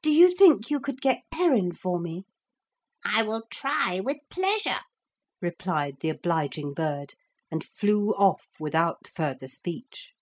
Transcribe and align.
Do 0.00 0.12
you 0.12 0.30
think 0.30 0.70
you 0.70 0.78
could 0.78 1.00
get 1.00 1.24
Perrin 1.32 1.72
for 1.72 1.98
me?' 1.98 2.22
'I 3.04 3.24
will 3.24 3.42
try 3.50 3.98
with 3.98 4.18
pleasure,' 4.30 4.84
replied 5.42 5.98
the 5.98 6.08
obliging 6.10 6.72
bird, 6.72 7.14
and 7.50 7.64
flew 7.64 8.10
off 8.10 8.46
without 8.60 9.08
further 9.16 9.48
speech. 9.48 10.12